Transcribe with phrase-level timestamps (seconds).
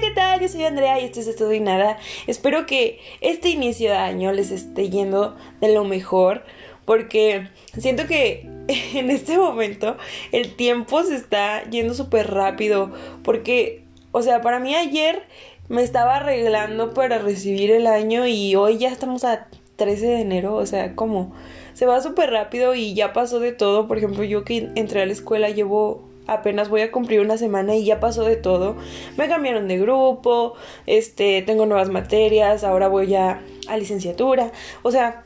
[0.00, 0.40] ¿qué tal?
[0.40, 1.98] Yo soy Andrea y esto es Todo y Nada.
[2.26, 6.42] Espero que este inicio de año les esté yendo de lo mejor
[6.86, 8.48] porque siento que
[8.94, 9.98] en este momento
[10.32, 12.90] el tiempo se está yendo súper rápido
[13.22, 15.22] porque, o sea, para mí ayer
[15.68, 20.54] me estaba arreglando para recibir el año y hoy ya estamos a 13 de enero,
[20.54, 21.34] o sea, como
[21.74, 23.86] se va súper rápido y ya pasó de todo.
[23.86, 27.74] Por ejemplo, yo que entré a la escuela llevo apenas voy a cumplir una semana
[27.74, 28.76] y ya pasó de todo.
[29.16, 30.54] Me cambiaron de grupo,
[30.86, 34.52] este, tengo nuevas materias, ahora voy a, a licenciatura.
[34.82, 35.24] O sea,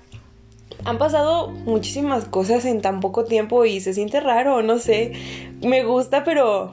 [0.85, 5.13] han pasado muchísimas cosas en tan poco tiempo y se siente raro, no sé.
[5.63, 6.73] Me gusta, pero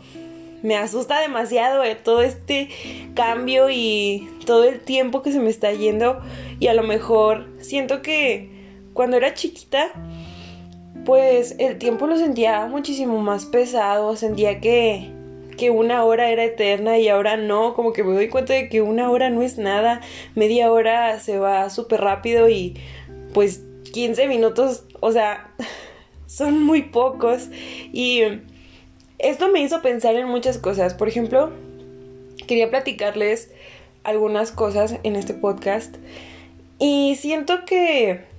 [0.64, 2.70] me asusta demasiado eh, todo este
[3.16, 6.22] cambio y todo el tiempo que se me está yendo.
[6.60, 8.50] Y a lo mejor siento que
[8.94, 9.92] cuando era chiquita
[11.06, 15.10] pues el tiempo lo sentía muchísimo más pesado, sentía que,
[15.58, 18.82] que una hora era eterna y ahora no, como que me doy cuenta de que
[18.82, 20.02] una hora no es nada,
[20.36, 22.76] media hora se va súper rápido y
[23.34, 25.52] pues 15 minutos, o sea,
[26.28, 27.50] son muy pocos
[27.92, 28.22] y
[29.18, 31.52] esto me hizo pensar en muchas cosas, por ejemplo,
[32.48, 33.52] quería platicarles
[34.04, 35.96] algunas cosas en este podcast
[36.80, 38.31] y siento que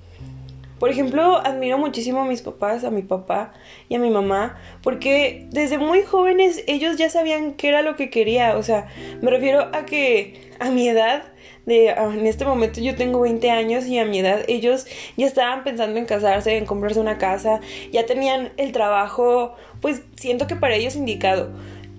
[0.83, 3.53] por ejemplo, admiro muchísimo a mis papás, a mi papá
[3.87, 8.09] y a mi mamá, porque desde muy jóvenes ellos ya sabían qué era lo que
[8.09, 8.57] quería.
[8.57, 8.89] O sea,
[9.21, 11.23] me refiero a que a mi edad,
[11.65, 15.25] de, ah, en este momento yo tengo 20 años y a mi edad ellos ya
[15.25, 17.61] estaban pensando en casarse, en comprarse una casa,
[17.93, 21.49] ya tenían el trabajo, pues siento que para ellos indicado.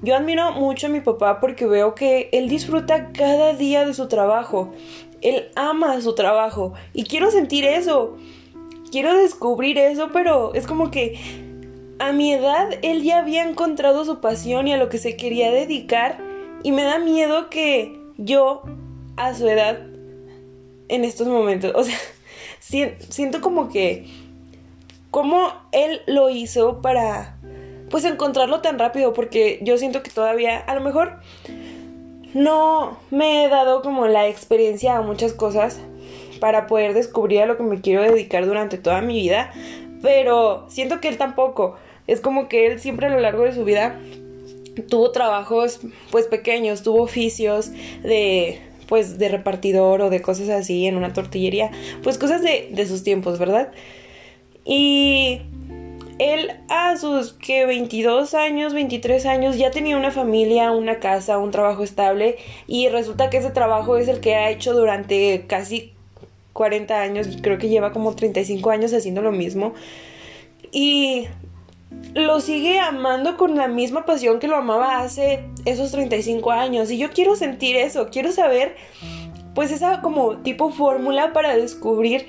[0.03, 4.09] Yo admiro mucho a mi papá porque veo que él disfruta cada día de su
[4.09, 4.75] trabajo.
[5.23, 8.19] Él ama su trabajo y quiero sentir eso
[8.95, 11.19] quiero descubrir eso, pero es como que
[11.99, 15.51] a mi edad él ya había encontrado su pasión y a lo que se quería
[15.51, 16.19] dedicar
[16.63, 18.63] y me da miedo que yo
[19.17, 19.81] a su edad
[20.87, 21.99] en estos momentos, o sea,
[23.09, 24.07] siento como que
[25.11, 27.37] cómo él lo hizo para
[27.91, 31.19] pues encontrarlo tan rápido porque yo siento que todavía a lo mejor
[32.33, 35.81] no me he dado como la experiencia a muchas cosas
[36.41, 39.53] para poder descubrir a lo que me quiero dedicar durante toda mi vida,
[40.03, 41.77] pero siento que él tampoco.
[42.07, 43.99] Es como que él siempre a lo largo de su vida
[44.89, 45.81] tuvo trabajos
[46.11, 47.71] pues pequeños, tuvo oficios
[48.03, 51.71] de pues de repartidor o de cosas así en una tortillería,
[52.03, 53.73] pues cosas de, de sus tiempos, ¿verdad?
[54.67, 55.41] Y
[56.19, 61.51] él a sus que 22 años, 23 años ya tenía una familia, una casa, un
[61.51, 62.37] trabajo estable
[62.67, 65.94] y resulta que ese trabajo es el que ha hecho durante casi
[66.55, 69.75] 40 años, creo que lleva como 35 años haciendo lo mismo.
[70.73, 71.27] Y
[72.15, 76.91] lo sigue amando con la misma pasión que lo amaba hace esos 35 años.
[76.91, 78.77] Y yo quiero sentir eso, quiero saber
[79.55, 82.27] pues esa como tipo fórmula para descubrir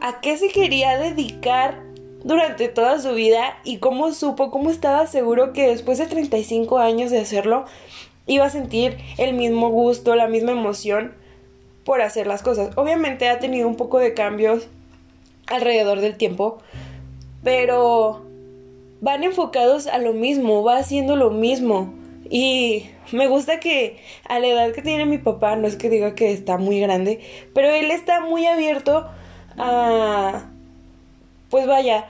[0.00, 1.82] a qué se quería dedicar
[2.24, 7.10] durante toda su vida y cómo supo, cómo estaba seguro que después de 35 años
[7.10, 7.64] de hacerlo
[8.26, 11.14] iba a sentir el mismo gusto, la misma emoción
[11.84, 12.70] por hacer las cosas.
[12.76, 14.68] Obviamente ha tenido un poco de cambios
[15.46, 16.58] alrededor del tiempo,
[17.42, 18.24] pero
[19.00, 21.92] van enfocados a lo mismo, va haciendo lo mismo.
[22.30, 26.14] Y me gusta que a la edad que tiene mi papá, no es que diga
[26.14, 27.20] que está muy grande,
[27.54, 29.06] pero él está muy abierto
[29.58, 30.46] a,
[31.50, 32.06] pues vaya,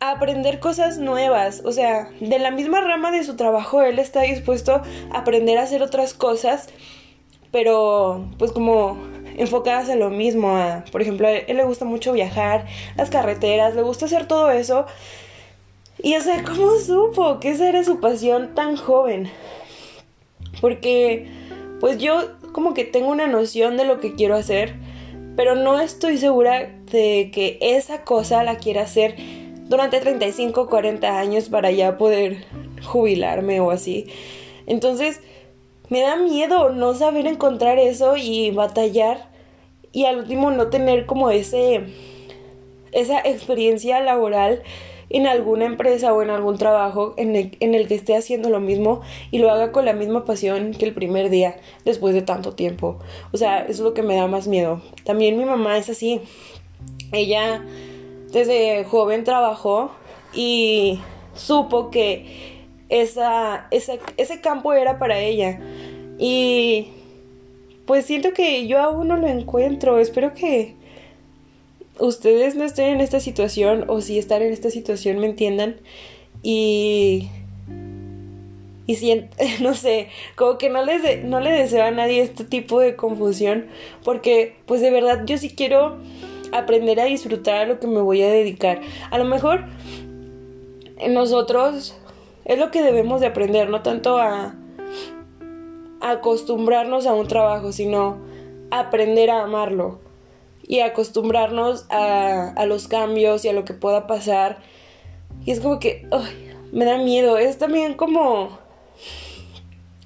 [0.00, 1.62] a aprender cosas nuevas.
[1.64, 4.82] O sea, de la misma rama de su trabajo, él está dispuesto
[5.12, 6.68] a aprender a hacer otras cosas
[7.50, 8.98] pero pues como
[9.36, 10.58] enfocadas en lo mismo.
[10.90, 12.66] por ejemplo, a él le gusta mucho viajar,
[12.96, 14.86] las carreteras, le gusta hacer todo eso.
[16.02, 19.30] Y o sea, ¿cómo supo que esa era su pasión tan joven?
[20.60, 21.28] Porque
[21.80, 24.74] pues yo como que tengo una noción de lo que quiero hacer,
[25.36, 29.16] pero no estoy segura de que esa cosa la quiera hacer
[29.68, 32.44] durante 35, 40 años para ya poder
[32.84, 34.06] jubilarme o así.
[34.66, 35.20] Entonces,
[35.88, 39.28] me da miedo no saber encontrar eso y batallar
[39.92, 41.84] y al último no tener como ese
[42.92, 44.62] esa experiencia laboral
[45.10, 48.60] en alguna empresa o en algún trabajo en el, en el, que esté haciendo lo
[48.60, 49.00] mismo
[49.30, 52.98] y lo haga con la misma pasión que el primer día después de tanto tiempo.
[53.32, 54.82] O sea, eso es lo que me da más miedo.
[55.04, 56.20] También mi mamá es así.
[57.12, 57.64] Ella
[58.32, 59.90] desde joven trabajó
[60.34, 61.00] y
[61.34, 62.57] supo que
[62.88, 65.60] esa, ese campo era para ella.
[66.18, 66.88] Y
[67.86, 69.98] pues siento que yo aún no lo encuentro.
[69.98, 70.74] Espero que
[71.98, 75.76] ustedes no estén en esta situación o si están en esta situación me entiendan.
[76.42, 77.28] Y
[78.88, 82.80] y siento, no sé, como que no, les no le deseo a nadie este tipo
[82.80, 83.66] de confusión,
[84.02, 85.98] porque pues de verdad yo sí quiero
[86.52, 88.80] aprender a disfrutar a lo que me voy a dedicar.
[89.10, 89.66] A lo mejor
[91.06, 91.98] nosotros
[92.48, 94.56] es lo que debemos de aprender, no tanto a,
[96.00, 98.18] acostumbrarnos a un trabajo, sino
[98.70, 100.00] aprender a amarlo
[100.66, 104.58] y acostumbrarnos a, a, los cambios y a lo que pueda pasar.
[105.44, 106.06] Y es como que
[106.72, 107.38] me da miedo.
[107.38, 108.58] Es también como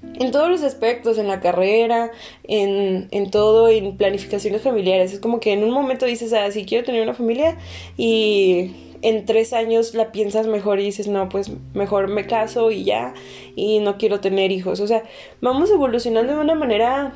[0.01, 2.11] en todos los aspectos, en la carrera,
[2.43, 5.13] en, en, todo, en planificaciones familiares.
[5.13, 7.57] Es como que en un momento dices, ah, sí quiero tener una familia
[7.97, 12.85] y en tres años la piensas mejor y dices, no, pues mejor me caso y
[12.85, 13.13] ya,
[13.55, 14.79] y no quiero tener hijos.
[14.79, 15.03] O sea,
[15.41, 17.13] vamos evolucionando de una manera,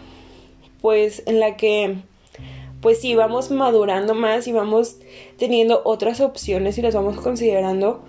[0.81, 1.95] pues, en la que,
[2.81, 4.97] pues sí, vamos madurando más y vamos
[5.37, 8.03] teniendo otras opciones y las vamos considerando.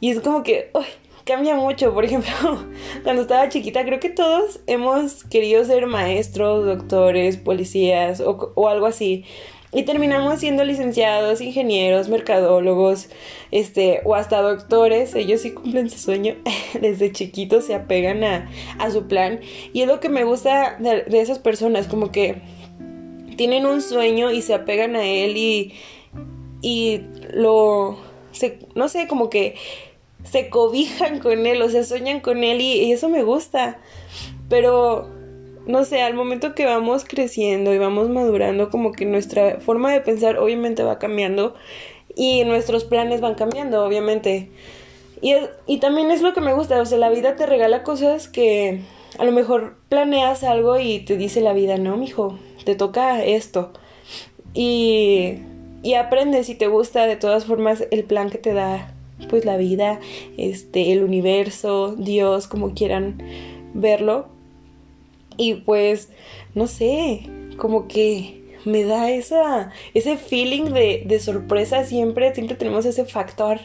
[0.00, 0.84] Y es como que, uy,
[1.24, 1.92] cambia mucho.
[1.92, 2.32] Por ejemplo,
[3.02, 8.86] cuando estaba chiquita, creo que todos hemos querido ser maestros, doctores, policías o, o algo
[8.86, 9.24] así.
[9.72, 13.08] Y terminamos siendo licenciados, ingenieros, mercadólogos,
[13.50, 15.14] este, o hasta doctores.
[15.14, 16.36] Ellos sí cumplen su sueño.
[16.80, 19.40] Desde chiquitos se apegan a, a, su plan.
[19.72, 22.42] Y es lo que me gusta de, esas personas, como que
[23.36, 25.74] tienen un sueño y se apegan a él y,
[26.62, 27.02] y
[27.34, 27.98] lo,
[28.32, 29.56] se, no sé, como que
[30.24, 33.78] se cobijan con él, o sea, sueñan con él y, y eso me gusta.
[34.48, 35.15] Pero
[35.66, 40.00] no sé, al momento que vamos creciendo y vamos madurando, como que nuestra forma de
[40.00, 41.54] pensar obviamente va cambiando
[42.14, 44.48] y nuestros planes van cambiando, obviamente.
[45.20, 45.34] Y,
[45.66, 48.80] y también es lo que me gusta, o sea, la vida te regala cosas que
[49.18, 53.72] a lo mejor planeas algo y te dice la vida, no, mijo, te toca esto.
[54.54, 55.38] Y,
[55.82, 58.92] y aprendes y te gusta de todas formas el plan que te da
[59.28, 60.00] pues la vida,
[60.36, 63.22] este, el universo, Dios, como quieran
[63.74, 64.28] verlo.
[65.36, 66.10] Y pues,
[66.54, 72.84] no sé, como que me da esa, ese feeling de, de sorpresa siempre, siempre tenemos
[72.84, 73.60] ese factor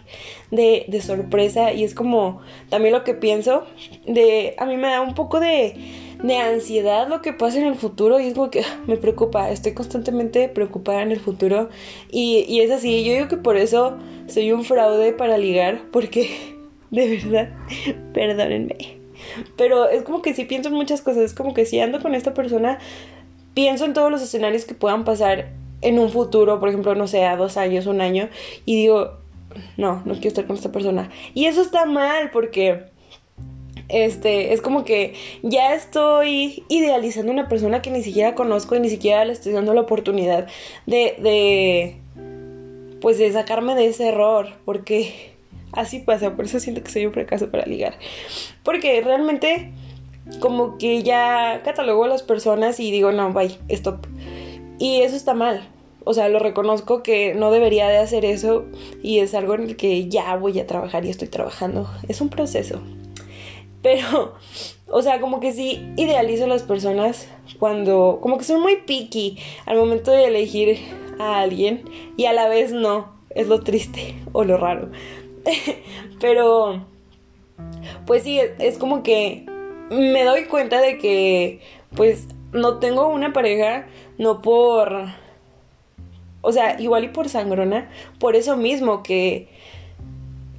[0.52, 3.66] de, de sorpresa y es como también lo que pienso
[4.06, 5.74] de, a mí me da un poco de,
[6.24, 9.74] de ansiedad lo que pasa en el futuro y es como que me preocupa, estoy
[9.74, 11.70] constantemente preocupada en el futuro
[12.12, 13.98] y, y es así, yo digo que por eso
[14.28, 16.30] soy un fraude para ligar porque
[16.92, 17.50] de verdad,
[18.14, 19.01] perdónenme.
[19.58, 22.16] Pero es como que si pienso en muchas cosas, es como que si ando con
[22.16, 22.80] esta persona,
[23.54, 25.50] pienso en todos los escenarios que puedan pasar
[25.82, 28.30] en un futuro, por ejemplo, no sé, a dos años, un año,
[28.66, 29.18] y digo,
[29.78, 31.10] no, no quiero estar con esta persona.
[31.34, 32.86] Y eso está mal porque
[33.90, 38.90] este, es como que ya estoy idealizando una persona que ni siquiera conozco y ni
[38.90, 40.48] siquiera le estoy dando la oportunidad
[40.86, 41.98] de, de,
[43.02, 45.31] pues de sacarme de ese error, porque
[45.74, 47.96] así pasa, por eso siento que soy un fracaso para ligar.
[48.64, 49.72] Porque realmente
[50.40, 54.06] como que ya catalogo a las personas y digo, no, bye, stop.
[54.80, 55.68] Y eso está mal.
[56.04, 58.66] O sea, lo reconozco que no debería de hacer eso
[59.04, 61.90] y es algo en el que ya voy a trabajar y estoy trabajando.
[62.08, 62.82] Es un proceso.
[63.84, 64.36] Pero,
[64.88, 67.28] o sea, como que sí idealizo a las personas
[67.60, 70.80] cuando, como que son muy picky al momento de elegir
[71.20, 71.84] a alguien
[72.18, 73.20] y a la vez no.
[73.30, 74.90] Es lo triste o lo raro.
[76.20, 76.86] Pero,
[78.06, 79.46] pues sí, es como que
[79.90, 81.60] me doy cuenta de que,
[81.96, 83.88] pues, no tengo una pareja,
[84.18, 85.06] no por...
[86.44, 89.48] O sea, igual y por sangrona, por eso mismo que,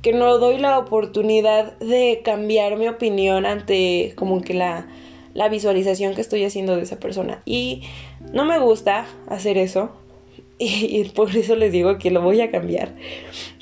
[0.00, 4.86] que no doy la oportunidad de cambiar mi opinión ante como que la,
[5.34, 7.42] la visualización que estoy haciendo de esa persona.
[7.44, 7.82] Y
[8.32, 9.90] no me gusta hacer eso,
[10.64, 12.94] y, por eso les digo que lo voy a cambiar.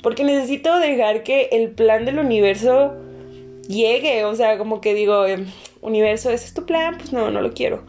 [0.03, 2.93] Porque necesito dejar que el plan del universo
[3.67, 4.23] llegue.
[4.25, 5.47] O sea, como que digo, em,
[5.81, 6.97] universo, ¿ese es tu plan?
[6.97, 7.83] Pues no, no lo quiero.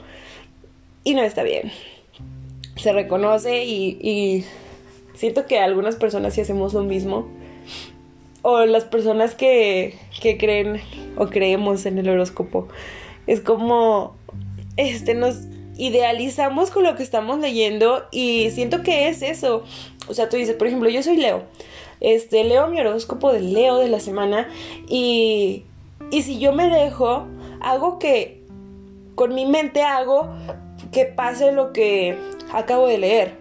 [1.04, 1.70] Y no está bien.
[2.76, 4.46] Se reconoce y,
[5.14, 7.28] siento que algunas personas sí hacemos lo mismo.
[8.40, 10.80] O las personas que, que creen
[11.16, 12.68] o creemos en el horóscopo.
[13.26, 14.16] Es como,
[14.78, 19.64] este, nos idealizamos con lo que estamos leyendo y siento que es eso.
[20.08, 21.44] O sea, tú dices, por ejemplo, yo soy Leo.
[22.00, 24.48] Este, leo mi horóscopo de Leo de la semana
[24.88, 25.64] y,
[26.10, 27.26] y si yo me dejo,
[27.60, 28.42] hago que
[29.14, 30.28] con mi mente hago
[30.90, 32.16] que pase lo que
[32.52, 33.34] acabo de leer.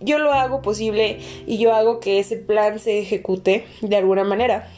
[0.00, 4.68] Yo lo hago posible y yo hago que ese plan se ejecute de alguna manera.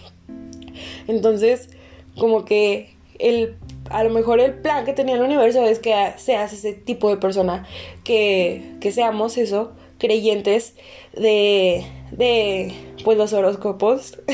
[1.07, 1.71] Entonces,
[2.19, 3.57] como que el
[3.91, 7.17] a lo mejor el plan que tenía el universo es que seas ese tipo de
[7.17, 7.67] persona,
[8.05, 10.75] que, que seamos eso, creyentes
[11.15, 12.73] de, de
[13.05, 14.19] pues los horóscopos.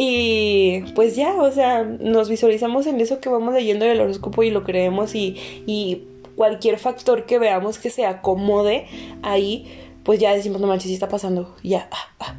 [0.00, 4.50] Y pues ya, o sea, nos visualizamos en eso que vamos leyendo del horóscopo y
[4.50, 6.04] lo creemos y, y
[6.36, 8.86] cualquier factor que veamos que se acomode
[9.22, 9.66] ahí,
[10.04, 12.36] pues ya decimos, no manches, sí está pasando, ya, ah, ah.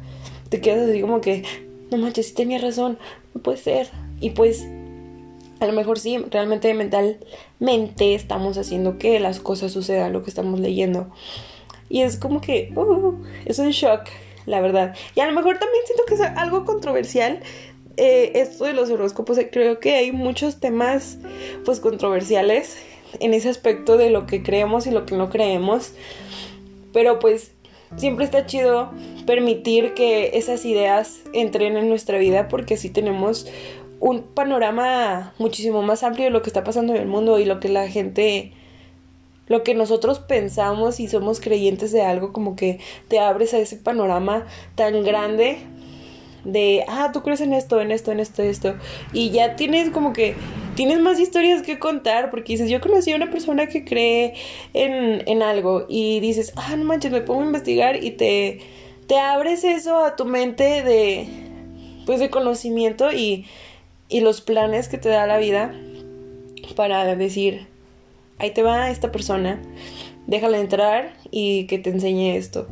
[0.48, 1.42] te quedas así como que,
[1.90, 2.98] no manches, sí tenía razón,
[3.34, 3.90] no puede ser.
[4.22, 4.66] Y pues
[5.60, 10.58] a lo mejor sí, realmente mentalmente estamos haciendo que las cosas sucedan, lo que estamos
[10.58, 11.10] leyendo.
[11.90, 13.14] Y es como que, uh,
[13.44, 14.02] es un shock,
[14.46, 14.96] la verdad.
[15.14, 17.40] Y a lo mejor también siento que es algo controversial.
[17.96, 21.18] Eh, esto de los horóscopos, creo que hay muchos temas
[21.64, 22.78] pues controversiales
[23.18, 25.92] en ese aspecto de lo que creemos y lo que no creemos.
[26.92, 27.52] Pero pues
[27.96, 28.90] siempre está chido
[29.26, 33.46] permitir que esas ideas entren en nuestra vida porque así tenemos
[34.00, 37.60] un panorama muchísimo más amplio de lo que está pasando en el mundo y lo
[37.60, 38.52] que la gente
[39.46, 42.78] lo que nosotros pensamos y somos creyentes de algo como que
[43.08, 45.58] te abres a ese panorama tan grande
[46.44, 48.76] de, ah, tú crees en esto, en esto, en esto, esto.
[49.12, 50.36] Y ya tienes como que,
[50.76, 54.34] tienes más historias que contar porque dices, yo conocí a una persona que cree
[54.72, 58.60] en, en algo y dices, ah, no manches, me pongo a investigar y te,
[59.08, 61.26] te abres eso a tu mente de,
[62.06, 63.46] pues de conocimiento y,
[64.10, 65.72] y los planes que te da la vida
[66.76, 67.66] para decir,
[68.38, 69.62] ahí te va esta persona,
[70.26, 72.66] déjala entrar y que te enseñe esto.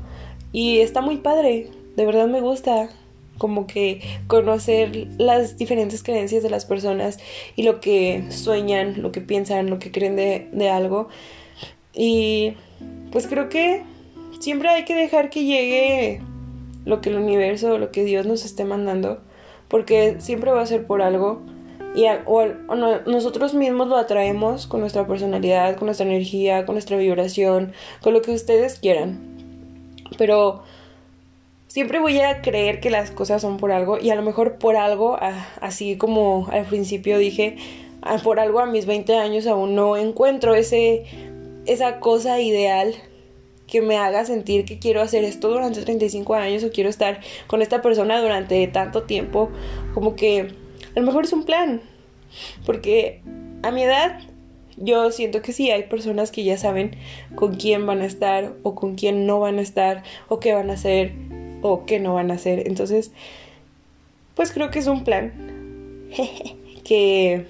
[0.53, 2.91] Y está muy padre, de verdad me gusta
[3.39, 7.19] como que conocer las diferentes creencias de las personas
[7.55, 11.09] y lo que sueñan, lo que piensan, lo que creen de, de algo.
[11.95, 12.55] Y
[13.13, 13.85] pues creo que
[14.41, 16.21] siempre hay que dejar que llegue
[16.85, 19.21] lo que el universo, lo que Dios nos esté mandando,
[19.69, 21.41] porque siempre va a ser por algo.
[21.95, 22.45] Y o,
[23.07, 27.73] nosotros mismos lo atraemos con nuestra personalidad, con nuestra energía, con nuestra vibración,
[28.03, 29.19] con lo que ustedes quieran.
[30.17, 30.63] Pero
[31.67, 34.77] siempre voy a creer que las cosas son por algo y a lo mejor por
[34.77, 35.19] algo,
[35.61, 37.57] así como al principio dije,
[38.23, 41.05] por algo a mis 20 años aún no encuentro ese,
[41.67, 42.95] esa cosa ideal
[43.69, 47.63] que me haga sentir que quiero hacer esto durante 35 años o quiero estar con
[47.63, 49.51] esta persona durante tanto tiempo,
[49.95, 50.49] como que
[50.97, 51.81] a lo mejor es un plan,
[52.67, 53.21] porque
[53.63, 54.21] a mi edad
[54.77, 56.97] yo siento que sí, hay personas que ya saben
[57.35, 60.71] con quién van a estar o con quién no van a estar o qué van
[60.71, 61.13] a hacer
[61.63, 62.67] o qué no van a hacer.
[62.67, 63.11] Entonces,
[64.35, 65.33] pues creo que es un plan
[66.85, 67.47] que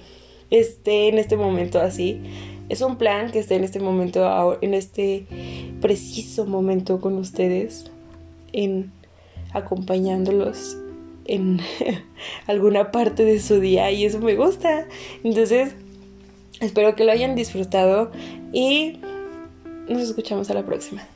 [0.49, 2.19] esté en este momento así.
[2.67, 5.25] Es un plan que esté en este momento, en este
[5.81, 7.91] preciso momento con ustedes,
[8.53, 8.91] en
[9.53, 10.77] acompañándolos
[11.25, 11.59] en
[12.47, 14.87] alguna parte de su día y eso me gusta.
[15.23, 15.75] Entonces,
[16.59, 18.11] espero que lo hayan disfrutado
[18.51, 18.99] y
[19.87, 21.07] nos escuchamos a la próxima.